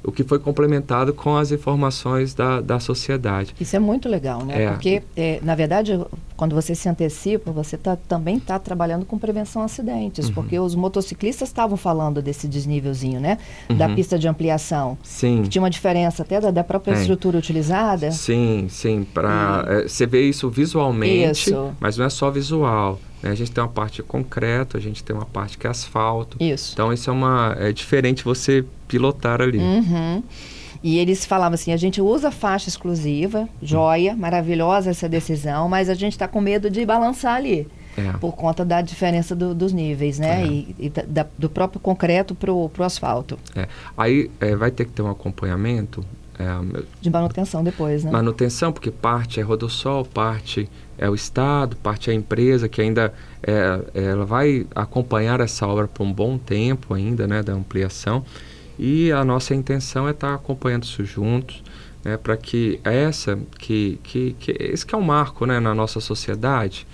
o 0.04 0.12
que 0.12 0.24
foi 0.24 0.40
complementado 0.40 1.14
com 1.14 1.36
as 1.36 1.52
informações 1.52 2.34
da, 2.34 2.62
da 2.62 2.80
sociedade. 2.80 3.54
Isso 3.60 3.76
é 3.76 3.80
muito 3.80 4.08
legal, 4.08 4.44
né? 4.44 4.64
É. 4.64 4.70
Porque, 4.70 5.04
é, 5.16 5.40
na 5.44 5.56
verdade, 5.56 6.00
quando 6.36 6.56
você 6.56 6.76
se 6.76 6.88
antecipa, 6.88 7.52
você 7.52 7.78
tá, 7.78 7.96
também 8.08 8.38
está 8.38 8.60
trabalhando 8.60 9.06
com 9.06 9.18
prevenção 9.18 9.62
a 9.62 9.66
acidentes, 9.66 10.28
uhum. 10.28 10.34
porque 10.34 10.60
os 10.60 10.76
motociclistas 10.76 11.50
estavam 11.50 11.78
falando 11.78 12.22
desse 12.22 12.48
desnívelzinho, 12.48 13.20
né? 13.20 13.38
Uhum. 13.70 13.78
Da 13.78 13.90
pista 13.90 14.18
de 14.18 14.28
ampliação. 14.28 14.98
Sim. 15.04 15.42
Que 15.44 15.50
tinha 15.50 15.62
uma 15.62 15.70
diferença 15.70 16.24
até 16.24 16.40
da, 16.40 16.52
da 16.52 16.64
própria 16.64 16.94
é. 16.94 17.02
estrutura 17.02 17.38
utilizada. 17.38 18.12
Sim, 18.12 18.68
sim. 18.70 19.06
Pra, 19.14 19.66
e... 19.68 19.72
é, 19.72 19.88
você 19.88 20.06
vê 20.06 20.28
isso 20.28 20.50
visualmente, 20.50 21.50
isso. 21.50 21.72
mas 21.80 21.98
não 21.98 22.06
é 22.06 22.10
só 22.10 22.30
visual. 22.30 23.00
Né? 23.22 23.32
A 23.32 23.36
gente 23.36 23.52
tem 23.52 23.64
uma 23.64 23.70
parte 23.70 24.02
concreto, 24.04 24.78
a 24.78 24.80
gente 24.80 25.04
tem 25.04 25.16
uma 25.16 25.26
parte 25.26 25.58
que 25.58 25.68
é 25.68 25.70
asfalto. 25.70 26.38
Isso. 26.40 26.74
Então 26.74 26.92
isso 26.94 27.10
é 27.10 27.14
uma 27.14 27.56
é 27.60 27.72
diferente 27.72 28.24
você 28.24 28.64
pilotar 28.88 29.42
ali. 29.42 29.58
Uhum. 29.58 30.24
E 30.84 30.98
eles 30.98 31.26
falavam 31.26 31.56
assim: 31.56 31.72
a 31.74 31.78
gente 31.78 32.02
usa 32.02 32.32
faixa 32.32 32.70
exclusiva, 32.70 33.48
joia, 33.62 34.16
maravilhosa 34.16 34.92
essa 34.92 35.10
decisão, 35.10 35.68
mas 35.68 35.90
a 35.90 35.94
gente 35.94 36.14
está 36.14 36.28
com 36.28 36.40
medo 36.40 36.70
de 36.70 36.86
balançar 36.86 37.36
ali. 37.36 37.68
É. 37.98 38.12
Por 38.20 38.34
conta 38.34 38.64
da 38.64 38.80
diferença 38.80 39.36
do, 39.36 39.56
dos 39.56 39.74
níveis, 39.74 40.20
né? 40.20 40.44
É. 40.44 40.46
E, 40.46 40.76
e 40.78 40.90
da, 40.90 41.26
do 41.36 41.50
próprio 41.50 41.80
concreto 41.80 42.36
para 42.36 42.54
o 42.54 42.72
asfalto. 42.82 43.40
É. 43.56 43.68
Aí 43.98 44.30
é, 44.40 44.56
vai 44.56 44.70
ter 44.70 44.86
que 44.86 44.92
ter 44.92 45.02
um 45.02 45.10
acompanhamento. 45.10 46.06
É, 46.40 46.84
de 47.02 47.10
manutenção 47.10 47.64
depois, 47.64 48.04
né? 48.04 48.12
Manutenção, 48.12 48.72
porque 48.72 48.92
parte 48.92 49.40
é 49.40 49.44
Rodossol, 49.44 50.06
parte 50.06 50.70
é 50.98 51.10
o 51.10 51.16
Estado, 51.16 51.76
parte 51.78 52.10
é 52.10 52.14
a 52.14 52.16
empresa 52.16 52.70
que 52.70 52.82
ainda 52.82 53.14
é, 53.42 53.82
ela 53.94 54.26
vai 54.26 54.66
acompanhar 54.76 55.40
essa 55.40 55.66
obra 55.68 55.88
por 55.88 56.04
um 56.04 56.14
bom 56.14 56.38
tempo 56.38 56.94
ainda, 56.94 57.28
né, 57.28 57.42
da 57.42 57.54
ampliação. 57.54 58.24
E 58.78 59.12
a 59.12 59.24
nossa 59.24 59.56
intenção 59.56 60.08
é 60.08 60.12
estar 60.12 60.34
acompanhando 60.34 60.84
isso 60.84 61.04
juntos, 61.04 61.64
né, 62.04 62.18
para 62.18 62.38
que 62.38 62.80
essa, 62.84 63.38
que, 63.58 64.00
que, 64.04 64.36
que 64.40 64.52
esse 64.60 64.86
que 64.86 64.94
é 64.94 64.98
um 64.98 65.02
marco, 65.02 65.46
né, 65.46 65.60
na 65.60 65.74
nossa 65.74 66.00
sociedade, 66.00 66.86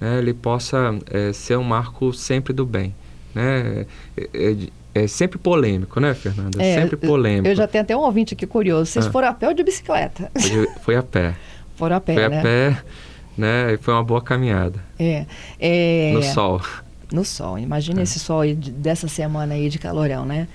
né, 0.00 0.18
ele 0.18 0.32
possa 0.32 0.98
é, 1.10 1.32
ser 1.32 1.56
um 1.58 1.64
marco 1.64 2.12
sempre 2.12 2.52
do 2.52 2.64
bem. 2.64 2.94
Né? 3.34 3.86
É, 4.16 4.56
é, 4.96 5.06
sempre 5.06 5.38
polêmico, 5.38 6.00
né, 6.00 6.14
Fernanda? 6.14 6.62
É, 6.62 6.80
sempre 6.80 6.96
polêmico. 6.96 7.48
Eu 7.48 7.54
já 7.54 7.68
tenho 7.68 7.82
até 7.82 7.94
um 7.94 8.00
ouvinte 8.00 8.32
aqui 8.32 8.46
curioso. 8.46 8.90
Vocês 8.90 9.06
ah. 9.06 9.10
foram 9.10 9.28
a 9.28 9.34
pé 9.34 9.48
ou 9.48 9.52
de 9.52 9.62
bicicleta? 9.62 10.30
Foi, 10.34 10.66
foi 10.80 10.96
a 10.96 11.02
pé. 11.02 11.36
Foram 11.76 11.96
a 11.96 12.00
pé, 12.00 12.14
foi 12.14 12.28
né? 12.30 12.38
a 12.38 12.42
pé, 12.42 12.82
né? 13.36 13.74
E 13.74 13.76
foi 13.76 13.92
uma 13.92 14.02
boa 14.02 14.22
caminhada. 14.22 14.82
É. 14.98 15.26
é... 15.60 16.12
No 16.14 16.22
sol. 16.22 16.62
No 17.12 17.22
sol. 17.22 17.58
Imagina 17.58 18.00
é. 18.00 18.02
esse 18.04 18.18
sol 18.18 18.40
aí, 18.40 18.54
dessa 18.54 19.06
semana 19.08 19.52
aí 19.52 19.68
de 19.68 19.78
calorão, 19.78 20.24
né? 20.24 20.48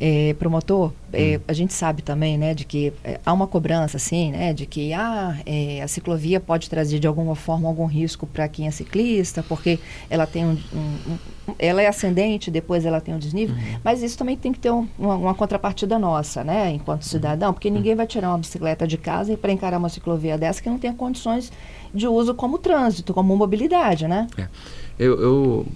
É, 0.00 0.34
promotor, 0.36 0.92
é, 1.12 1.36
hum. 1.36 1.40
a 1.46 1.52
gente 1.52 1.72
sabe 1.72 2.02
também, 2.02 2.36
né, 2.36 2.52
de 2.52 2.64
que 2.64 2.92
é, 3.04 3.20
há 3.24 3.32
uma 3.32 3.46
cobrança, 3.46 3.96
assim, 3.96 4.32
né, 4.32 4.52
de 4.52 4.66
que 4.66 4.92
ah, 4.92 5.38
é, 5.46 5.80
a 5.82 5.86
ciclovia 5.86 6.40
pode 6.40 6.68
trazer 6.68 6.98
de 6.98 7.06
alguma 7.06 7.36
forma 7.36 7.68
algum 7.68 7.86
risco 7.86 8.26
para 8.26 8.48
quem 8.48 8.66
é 8.66 8.72
ciclista, 8.72 9.40
porque 9.44 9.78
ela 10.10 10.26
tem 10.26 10.44
um, 10.44 10.58
um, 10.74 11.18
ela 11.58 11.82
é 11.82 11.86
ascendente, 11.86 12.50
depois 12.50 12.84
ela 12.84 13.00
tem 13.00 13.14
um 13.14 13.18
desnível, 13.18 13.54
uhum. 13.54 13.80
mas 13.82 14.02
isso 14.02 14.16
também 14.16 14.36
tem 14.36 14.52
que 14.52 14.58
ter 14.58 14.70
uma, 14.70 14.86
uma, 14.98 15.34
contrapartida 15.34 15.98
nossa, 15.98 16.42
né, 16.42 16.72
enquanto 16.72 17.02
cidadão, 17.02 17.52
porque 17.52 17.68
uhum. 17.68 17.74
ninguém 17.74 17.94
vai 17.94 18.06
tirar 18.06 18.30
uma 18.30 18.38
bicicleta 18.38 18.86
de 18.86 18.96
casa 18.96 19.32
e 19.32 19.36
para 19.36 19.52
encarar 19.52 19.78
uma 19.78 19.88
ciclovia 19.88 20.38
dessa 20.38 20.62
que 20.62 20.68
não 20.70 20.78
tenha 20.78 20.94
condições 20.94 21.52
de 21.92 22.08
uso 22.08 22.34
como 22.34 22.58
trânsito, 22.58 23.12
como 23.14 23.36
mobilidade, 23.36 24.08
né? 24.08 24.26
É. 24.36 24.48
Eu, 24.98 25.20
eu, 25.20 25.66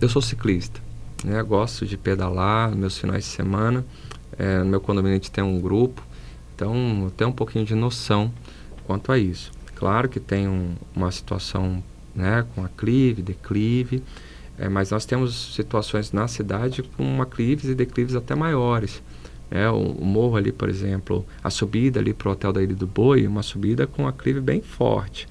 eu 0.00 0.08
sou 0.08 0.22
ciclista. 0.22 0.80
Né? 1.24 1.42
Gosto 1.42 1.86
de 1.86 1.96
pedalar 1.96 2.74
meus 2.74 2.98
finais 2.98 3.24
de 3.24 3.30
semana. 3.30 3.84
É, 4.38 4.58
no 4.58 4.66
meu 4.66 4.80
condomínio 4.80 5.12
a 5.12 5.18
gente 5.18 5.30
tem 5.30 5.44
um 5.44 5.60
grupo, 5.60 6.02
então 6.54 7.04
eu 7.04 7.10
tenho 7.10 7.30
um 7.30 7.32
pouquinho 7.32 7.64
de 7.64 7.74
noção 7.74 8.32
quanto 8.86 9.12
a 9.12 9.18
isso. 9.18 9.50
Claro 9.74 10.08
que 10.08 10.18
tem 10.18 10.48
um, 10.48 10.74
uma 10.94 11.10
situação 11.10 11.82
né, 12.14 12.46
com 12.54 12.64
aclive, 12.64 13.22
declive, 13.22 14.02
é, 14.60 14.68
mas 14.68 14.90
nós 14.90 15.04
temos 15.04 15.54
situações 15.54 16.12
na 16.12 16.28
cidade 16.28 16.82
com 16.82 17.22
aclives 17.22 17.64
e 17.64 17.74
declives 17.74 18.14
até 18.14 18.34
maiores. 18.34 19.02
É, 19.50 19.68
o, 19.68 19.76
o, 19.76 20.04
morro 20.04 20.36
ali, 20.36 20.52
por 20.52 20.68
exemplo, 20.68 21.24
a 21.42 21.50
subida 21.50 21.98
ali 21.98 22.12
para 22.12 22.28
o 22.28 22.32
Hotel 22.32 22.52
da 22.52 22.62
Ilha 22.62 22.74
do 22.74 22.86
Boi, 22.86 23.26
uma 23.26 23.42
subida 23.42 23.86
com 23.86 24.06
aclive 24.06 24.40
bem 24.40 24.60
forte. 24.60 25.26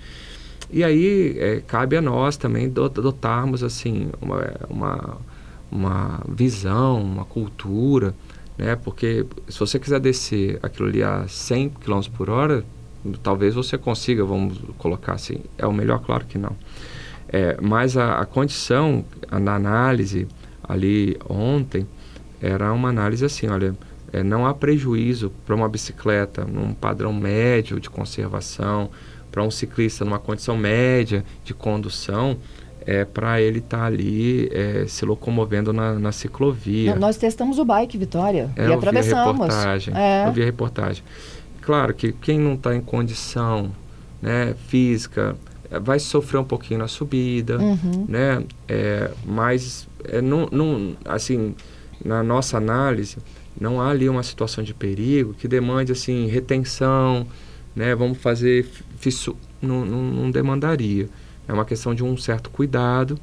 E 0.72 0.84
aí 0.84 1.38
é, 1.40 1.62
cabe 1.66 1.96
a 1.96 2.02
nós 2.02 2.36
também 2.36 2.70
dotarmos 2.70 3.64
assim 3.64 4.10
uma, 4.22 4.44
uma 4.70 5.18
uma 5.72 6.22
visão, 6.28 7.02
uma 7.02 7.26
cultura, 7.26 8.16
né? 8.58 8.76
Porque 8.76 9.26
se 9.48 9.60
você 9.60 9.80
quiser 9.80 10.00
descer 10.00 10.60
aquilo 10.62 10.88
ali 10.88 11.04
a 11.04 11.28
100 11.28 11.70
km 11.70 12.02
por 12.16 12.30
hora, 12.30 12.66
talvez 13.22 13.56
você 13.56 13.78
consiga, 13.78 14.24
vamos 14.24 14.60
colocar 14.78 15.14
assim. 15.14 15.42
É 15.58 15.66
o 15.66 15.74
melhor, 15.74 16.00
claro 16.00 16.26
que 16.26 16.38
não. 16.38 16.56
É, 17.32 17.58
mas 17.62 17.96
a, 17.96 18.20
a 18.20 18.26
condição 18.26 19.06
na 19.32 19.56
análise 19.56 20.28
ali 20.64 21.18
ontem 21.30 21.88
era 22.42 22.74
uma 22.74 22.90
análise 22.90 23.24
assim, 23.24 23.48
olha, 23.48 23.76
é, 24.12 24.24
não 24.24 24.46
há 24.46 24.54
prejuízo 24.54 25.32
para 25.46 25.56
uma 25.56 25.70
bicicleta 25.70 26.44
num 26.44 26.74
padrão 26.74 27.14
médio 27.14 27.80
de 27.80 27.90
conservação, 27.90 28.90
para 29.32 29.44
um 29.44 29.52
ciclista 29.52 30.04
numa 30.04 30.18
condição 30.18 30.58
média 30.58 31.24
de 31.44 31.54
condução, 31.54 32.38
é, 32.86 33.06
para 33.06 33.40
ele 33.40 33.60
estar 33.60 33.80
tá 33.80 33.86
ali 33.86 34.50
é, 34.52 34.86
se 34.88 35.06
locomovendo 35.06 35.72
na, 35.72 35.94
na 36.00 36.12
ciclovia. 36.12 36.96
Nós 36.96 37.18
testamos 37.18 37.60
o 37.60 37.66
bike, 37.66 37.98
Vitória, 37.98 38.50
é, 38.56 38.70
e 38.70 38.74
atravessamos. 38.74 39.28
Eu 39.28 39.34
vi 39.34 39.40
a 39.40 39.46
reportagem. 39.46 39.94
É. 39.96 40.28
Eu 40.28 40.32
vi 40.32 40.42
a 40.42 40.46
reportagem. 40.46 41.04
Claro 41.62 41.94
que 41.94 42.12
quem 42.12 42.40
não 42.40 42.56
está 42.56 42.76
em 42.76 42.82
condição 42.82 43.72
né, 44.22 44.56
física 44.68 45.36
vai 45.70 46.00
sofrer 46.00 46.40
um 46.40 46.44
pouquinho 46.44 46.80
na 46.80 46.88
subida, 46.88 47.58
uhum. 47.60 48.06
né? 48.08 48.44
É, 48.68 49.12
mas 49.26 49.88
é, 50.04 50.22
não, 50.22 50.48
não, 50.52 50.96
assim, 51.06 51.56
na 52.04 52.24
nossa 52.24 52.58
análise, 52.58 53.18
não 53.60 53.82
há 53.82 53.90
ali 53.90 54.08
uma 54.08 54.24
situação 54.24 54.64
de 54.64 54.74
perigo 54.74 55.34
que 55.34 55.48
demande 55.48 55.92
assim 55.92 56.28
retenção, 56.28 57.28
né? 57.76 57.94
Vamos 57.94 58.18
fazer 58.18 58.68
fissura, 58.98 59.38
não, 59.62 59.86
não, 59.86 60.02
não 60.02 60.32
demandaria 60.32 61.10
é 61.50 61.54
uma 61.54 61.66
questão 61.66 61.96
de 61.96 62.04
um 62.04 62.16
certo 62.16 62.52
cuidado. 62.52 63.20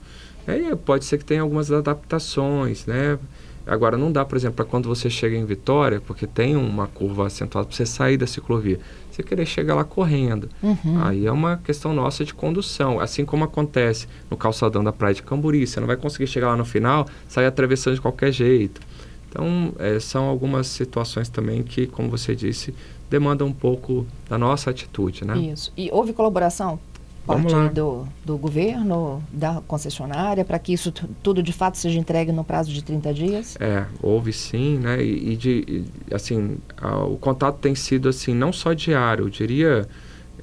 Aí 0.46 0.74
pode 0.76 1.04
ser 1.04 1.16
que 1.18 1.24
tenha 1.24 1.42
algumas 1.42 1.70
adaptações, 1.70 2.84
né? 2.84 3.18
Agora, 3.66 3.96
não 3.96 4.12
dá, 4.12 4.24
por 4.24 4.36
exemplo, 4.36 4.56
para 4.56 4.64
quando 4.64 4.88
você 4.88 5.10
chega 5.10 5.36
em 5.36 5.44
Vitória, 5.44 6.00
porque 6.00 6.26
tem 6.26 6.54
uma 6.54 6.86
curva 6.86 7.26
acentuada, 7.26 7.66
para 7.66 7.76
você 7.76 7.84
sair 7.84 8.16
da 8.16 8.26
ciclovia, 8.26 8.78
você 9.10 9.22
querer 9.22 9.44
chegar 9.44 9.74
lá 9.74 9.82
correndo. 9.82 10.48
Uhum. 10.62 11.02
Aí 11.02 11.26
é 11.26 11.32
uma 11.32 11.56
questão 11.56 11.92
nossa 11.92 12.24
de 12.24 12.32
condução. 12.32 13.00
Assim 13.00 13.24
como 13.24 13.44
acontece 13.44 14.06
no 14.30 14.36
calçadão 14.36 14.84
da 14.84 14.92
Praia 14.92 15.14
de 15.14 15.22
Camburi, 15.22 15.66
você 15.66 15.80
não 15.80 15.86
vai 15.86 15.96
conseguir 15.96 16.28
chegar 16.28 16.48
lá 16.48 16.56
no 16.56 16.64
final, 16.64 17.06
sair 17.28 17.46
atravessando 17.46 17.94
de 17.94 18.00
qualquer 18.00 18.30
jeito. 18.30 18.80
Então, 19.28 19.72
é, 19.78 19.98
são 19.98 20.26
algumas 20.26 20.68
situações 20.68 21.28
também 21.28 21.62
que, 21.62 21.86
como 21.86 22.08
você 22.08 22.36
disse, 22.36 22.72
demandam 23.10 23.48
um 23.48 23.52
pouco 23.52 24.06
da 24.28 24.38
nossa 24.38 24.70
atitude, 24.70 25.24
né? 25.24 25.36
Isso. 25.38 25.72
E 25.76 25.90
houve 25.92 26.12
colaboração 26.12 26.78
parte 27.26 27.74
do, 27.74 28.06
do 28.24 28.38
governo, 28.38 29.22
da 29.32 29.60
concessionária, 29.66 30.44
para 30.44 30.58
que 30.58 30.72
isso 30.72 30.92
tudo 31.22 31.42
de 31.42 31.52
fato 31.52 31.76
seja 31.76 31.98
entregue 31.98 32.32
no 32.32 32.44
prazo 32.44 32.72
de 32.72 32.82
30 32.82 33.14
dias? 33.14 33.56
É, 33.60 33.84
houve 34.00 34.32
sim, 34.32 34.78
né? 34.78 35.02
E, 35.02 35.32
e 35.32 35.36
de, 35.36 35.64
e, 36.10 36.14
assim, 36.14 36.58
a, 36.76 37.04
o 37.04 37.16
contato 37.16 37.58
tem 37.58 37.74
sido 37.74 38.08
assim, 38.08 38.34
não 38.34 38.52
só 38.52 38.72
diário, 38.72 39.24
eu 39.24 39.30
diria 39.30 39.88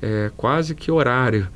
é, 0.01 0.31
quase 0.35 0.75
que 0.75 0.91
horário, 0.91 1.47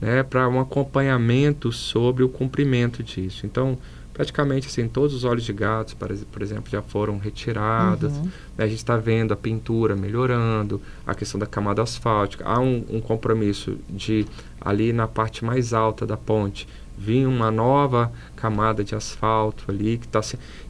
né? 0.00 0.22
Para 0.22 0.48
um 0.48 0.60
acompanhamento 0.60 1.72
sobre 1.72 2.22
o 2.22 2.28
cumprimento 2.28 3.02
disso. 3.02 3.46
Então, 3.46 3.78
praticamente 4.14 4.68
assim 4.68 4.88
todos 4.88 5.12
os 5.12 5.24
olhos 5.24 5.42
de 5.42 5.52
gatos 5.52 5.92
por 5.92 6.40
exemplo 6.40 6.70
já 6.70 6.80
foram 6.80 7.18
retirados 7.18 8.12
uhum. 8.12 8.30
né? 8.56 8.64
a 8.64 8.66
gente 8.66 8.78
está 8.78 8.96
vendo 8.96 9.34
a 9.34 9.36
pintura 9.36 9.96
melhorando 9.96 10.80
a 11.04 11.14
questão 11.14 11.38
da 11.38 11.46
camada 11.46 11.82
asfáltica 11.82 12.44
há 12.46 12.60
um, 12.60 12.84
um, 12.88 13.00
compromisso 13.00 13.76
de 13.90 14.24
ali 14.60 14.92
na 14.92 15.08
parte 15.08 15.44
mais 15.44 15.74
alta 15.74 16.06
da 16.06 16.16
ponte 16.16 16.68
vir 16.96 17.26
uma 17.26 17.50
nova 17.50 18.12
camada 18.36 18.84
de 18.84 18.94
asfalto 18.94 19.64
ali 19.68 19.98
que 19.98 20.06
está 20.06 20.20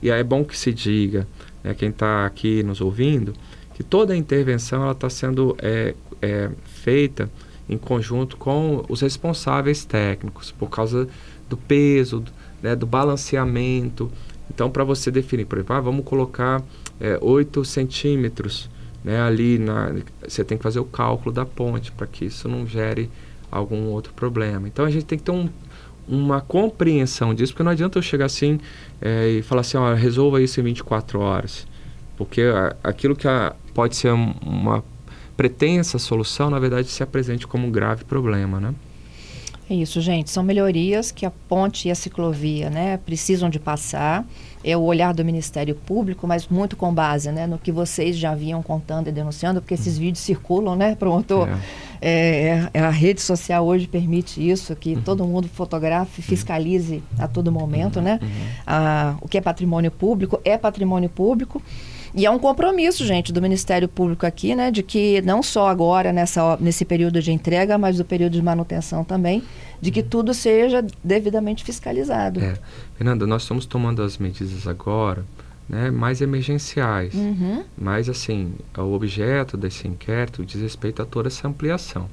e 0.02 0.10
aí 0.10 0.20
é 0.20 0.24
bom 0.24 0.42
que 0.42 0.58
se 0.58 0.72
diga 0.72 1.28
né, 1.62 1.74
quem 1.74 1.90
está 1.90 2.24
aqui 2.24 2.62
nos 2.62 2.80
ouvindo 2.80 3.34
que 3.74 3.82
toda 3.82 4.14
a 4.14 4.16
intervenção 4.16 4.82
ela 4.82 4.92
está 4.92 5.10
sendo 5.10 5.54
é, 5.60 5.94
é, 6.22 6.50
feita 6.64 7.28
em 7.68 7.76
conjunto 7.76 8.38
com 8.38 8.84
os 8.88 9.02
responsáveis 9.02 9.84
técnicos 9.84 10.50
por 10.50 10.70
causa 10.70 11.06
do 11.48 11.56
peso 11.56 12.20
do, 12.20 12.32
né, 12.64 12.74
do 12.74 12.86
balanceamento. 12.86 14.10
Então, 14.48 14.70
para 14.70 14.82
você 14.82 15.10
definir, 15.10 15.44
por 15.44 15.58
exemplo, 15.58 15.76
ah, 15.76 15.80
vamos 15.80 16.02
colocar 16.02 16.62
é, 16.98 17.18
8 17.20 17.62
centímetros 17.62 18.70
né, 19.04 19.20
ali, 19.20 19.58
na, 19.58 19.94
você 20.26 20.42
tem 20.42 20.56
que 20.56 20.62
fazer 20.62 20.80
o 20.80 20.84
cálculo 20.86 21.30
da 21.30 21.44
ponte 21.44 21.92
para 21.92 22.06
que 22.06 22.24
isso 22.24 22.48
não 22.48 22.66
gere 22.66 23.10
algum 23.50 23.88
outro 23.88 24.14
problema. 24.14 24.66
Então, 24.66 24.86
a 24.86 24.90
gente 24.90 25.04
tem 25.04 25.18
que 25.18 25.24
ter 25.24 25.30
um, 25.30 25.46
uma 26.08 26.40
compreensão 26.40 27.34
disso, 27.34 27.52
porque 27.52 27.62
não 27.62 27.72
adianta 27.72 27.98
eu 27.98 28.02
chegar 28.02 28.24
assim 28.24 28.58
é, 28.98 29.28
e 29.28 29.42
falar 29.42 29.60
assim, 29.60 29.76
ó, 29.76 29.92
resolva 29.92 30.40
isso 30.40 30.58
em 30.58 30.64
24 30.64 31.20
horas. 31.20 31.66
Porque 32.16 32.40
a, 32.40 32.74
aquilo 32.82 33.14
que 33.14 33.28
a, 33.28 33.54
pode 33.74 33.94
ser 33.94 34.10
uma 34.10 34.82
pretensa 35.36 35.98
solução, 35.98 36.48
na 36.48 36.58
verdade, 36.58 36.88
se 36.88 37.02
apresente 37.02 37.46
como 37.46 37.66
um 37.66 37.70
grave 37.70 38.04
problema, 38.04 38.58
né? 38.58 38.74
É 39.68 39.74
isso, 39.74 40.00
gente. 40.00 40.30
São 40.30 40.42
melhorias 40.42 41.10
que 41.10 41.24
a 41.24 41.30
ponte 41.30 41.88
e 41.88 41.90
a 41.90 41.94
ciclovia 41.94 42.68
né, 42.68 42.98
precisam 42.98 43.48
de 43.48 43.58
passar. 43.58 44.26
É 44.62 44.76
o 44.76 44.80
olhar 44.80 45.12
do 45.12 45.24
Ministério 45.24 45.74
Público, 45.74 46.26
mas 46.26 46.48
muito 46.48 46.76
com 46.76 46.92
base 46.92 47.30
né, 47.30 47.46
no 47.46 47.58
que 47.58 47.70
vocês 47.70 48.16
já 48.16 48.34
vinham 48.34 48.62
contando 48.62 49.08
e 49.08 49.12
denunciando, 49.12 49.60
porque 49.60 49.74
esses 49.74 49.98
vídeos 49.98 50.20
circulam, 50.20 50.74
né, 50.74 50.94
promotor? 50.94 51.48
É. 51.48 51.58
É, 52.06 52.70
é 52.74 52.80
a 52.80 52.90
rede 52.90 53.22
social 53.22 53.64
hoje 53.64 53.86
permite 53.86 54.46
isso, 54.46 54.74
que 54.76 54.94
uhum. 54.94 55.02
todo 55.02 55.26
mundo 55.26 55.48
fotografe, 55.48 56.20
fiscalize 56.20 57.02
a 57.18 57.26
todo 57.26 57.50
momento, 57.50 57.96
uhum. 57.96 58.02
né? 58.02 58.18
Uhum. 58.20 58.28
Ah, 58.66 59.16
o 59.20 59.28
que 59.28 59.38
é 59.38 59.40
patrimônio 59.40 59.90
público 59.90 60.40
é 60.44 60.58
patrimônio 60.58 61.08
público. 61.08 61.62
E 62.14 62.24
é 62.24 62.30
um 62.30 62.38
compromisso, 62.38 63.04
gente, 63.04 63.32
do 63.32 63.42
Ministério 63.42 63.88
Público 63.88 64.24
aqui, 64.24 64.54
né, 64.54 64.70
de 64.70 64.84
que 64.84 65.20
não 65.22 65.42
só 65.42 65.66
agora 65.68 66.12
nessa, 66.12 66.56
nesse 66.60 66.84
período 66.84 67.20
de 67.20 67.32
entrega, 67.32 67.76
mas 67.76 67.96
do 67.96 68.04
período 68.04 68.34
de 68.34 68.42
manutenção 68.42 69.02
também, 69.02 69.42
de 69.80 69.90
que 69.90 70.00
tudo 70.00 70.32
seja 70.32 70.84
devidamente 71.02 71.64
fiscalizado. 71.64 72.40
É. 72.40 72.54
Fernanda, 72.96 73.26
nós 73.26 73.42
estamos 73.42 73.66
tomando 73.66 74.00
as 74.00 74.16
medidas 74.16 74.68
agora, 74.68 75.24
né, 75.68 75.90
mais 75.90 76.20
emergenciais. 76.20 77.14
Uhum. 77.14 77.64
Mas, 77.76 78.08
assim, 78.08 78.54
o 78.78 78.92
objeto 78.92 79.56
desse 79.56 79.88
inquérito 79.88 80.44
diz 80.44 80.62
respeito 80.62 81.02
a 81.02 81.04
toda 81.04 81.26
essa 81.26 81.48
ampliação. 81.48 82.08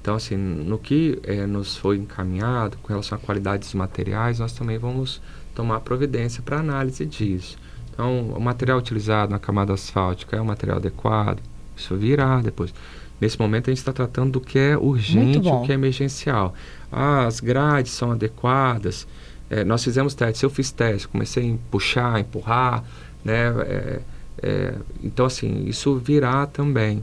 Então, 0.00 0.14
assim, 0.14 0.36
no 0.36 0.78
que 0.78 1.18
é, 1.22 1.46
nos 1.46 1.76
foi 1.76 1.96
encaminhado 1.96 2.78
com 2.82 2.88
relação 2.88 3.16
à 3.16 3.20
qualidade 3.20 3.60
dos 3.60 3.74
materiais, 3.74 4.38
nós 4.38 4.52
também 4.52 4.78
vamos 4.78 5.20
tomar 5.54 5.80
providência 5.80 6.42
para 6.42 6.58
análise 6.58 7.04
disso. 7.04 7.58
Então, 7.94 8.30
o 8.30 8.40
material 8.40 8.76
utilizado 8.76 9.30
na 9.30 9.38
camada 9.38 9.72
asfáltica 9.72 10.36
é 10.36 10.40
um 10.40 10.44
material 10.44 10.78
adequado, 10.78 11.38
isso 11.76 11.96
virá 11.96 12.40
depois. 12.40 12.74
Nesse 13.20 13.38
momento 13.38 13.68
a 13.68 13.70
gente 13.70 13.78
está 13.78 13.92
tratando 13.92 14.32
do 14.32 14.40
que 14.40 14.58
é 14.58 14.76
urgente, 14.76 15.48
o 15.48 15.62
que 15.62 15.70
é 15.70 15.76
emergencial. 15.76 16.52
Ah, 16.90 17.24
as 17.24 17.38
grades 17.38 17.92
são 17.92 18.10
adequadas. 18.10 19.06
É, 19.48 19.62
nós 19.62 19.84
fizemos 19.84 20.14
teste, 20.14 20.42
eu 20.42 20.50
fiz 20.50 20.72
teste, 20.72 21.06
comecei 21.06 21.54
a 21.54 21.70
puxar, 21.70 22.18
empurrar, 22.18 22.82
né? 23.24 23.46
É, 23.60 24.00
é, 24.42 24.74
então 25.02 25.26
assim, 25.26 25.64
isso 25.66 25.96
virá 25.96 26.46
também, 26.46 27.02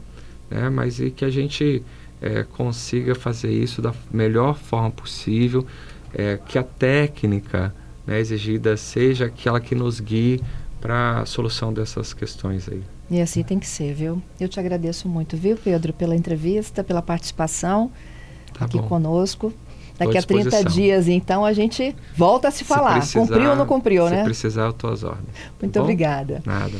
né? 0.50 0.68
Mas 0.68 1.00
e 1.00 1.10
que 1.10 1.24
a 1.24 1.30
gente 1.30 1.82
é, 2.20 2.42
consiga 2.42 3.14
fazer 3.14 3.50
isso 3.50 3.80
da 3.80 3.94
melhor 4.12 4.58
forma 4.58 4.90
possível, 4.90 5.66
é, 6.12 6.38
que 6.46 6.58
a 6.58 6.62
técnica 6.62 7.74
né, 8.06 8.20
exigida 8.20 8.76
seja 8.76 9.26
aquela 9.26 9.60
que 9.60 9.74
nos 9.74 9.98
guie 9.98 10.40
para 10.82 11.20
a 11.20 11.26
solução 11.26 11.72
dessas 11.72 12.12
questões 12.12 12.68
aí. 12.68 12.82
E 13.08 13.20
assim 13.20 13.44
tem 13.44 13.58
que 13.58 13.66
ser, 13.66 13.94
viu? 13.94 14.20
Eu 14.40 14.48
te 14.48 14.58
agradeço 14.58 15.08
muito, 15.08 15.36
viu, 15.36 15.56
Pedro, 15.56 15.92
pela 15.92 16.16
entrevista, 16.16 16.82
pela 16.82 17.00
participação 17.00 17.90
tá 18.52 18.64
aqui 18.64 18.78
bom. 18.78 18.88
conosco. 18.88 19.52
Daqui 19.98 20.18
a 20.18 20.22
30 20.22 20.64
dias, 20.64 21.06
então, 21.06 21.44
a 21.44 21.52
gente 21.52 21.94
volta 22.16 22.48
a 22.48 22.50
se 22.50 22.64
falar. 22.64 23.00
Se 23.02 23.12
precisar, 23.12 23.20
cumpriu 23.20 23.50
ou 23.50 23.56
não 23.56 23.66
cumpriu, 23.66 24.04
se 24.06 24.10
né? 24.10 24.18
Se 24.18 24.24
precisar, 24.24 24.62
eu 24.64 24.70
estou 24.70 24.90
às 24.90 25.04
ordens. 25.04 25.28
Muito 25.60 25.72
tá 25.72 25.80
obrigada. 25.80 26.42
Nada. 26.44 26.70